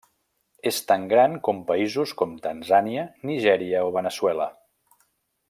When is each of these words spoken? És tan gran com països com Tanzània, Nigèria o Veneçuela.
És 0.69 0.77
tan 0.91 1.03
gran 1.11 1.35
com 1.47 1.59
països 1.67 2.13
com 2.21 2.33
Tanzània, 2.47 3.05
Nigèria 3.33 3.85
o 3.91 3.93
Veneçuela. 3.99 4.51